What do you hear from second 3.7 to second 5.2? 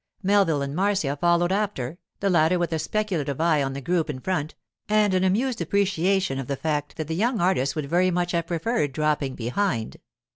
the group in front, and